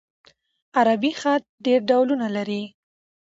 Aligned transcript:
عربي 0.77 1.11
خط 1.21 1.43
ډېر 1.65 1.79
ډولونه 1.89 2.27
لري. 2.35 2.63